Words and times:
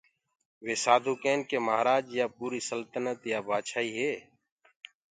۔وي 0.63 0.73
سآڌوٚ 0.83 1.21
ڪين 1.23 1.39
ڪي 1.49 1.57
مهآرآج 1.65 2.05
يآ 2.17 2.25
پوٚريٚ 2.37 2.67
سلتنت 2.69 3.19
يآ 3.31 3.39
بآڇآئيٚ 3.47 3.95
هي 3.97 4.11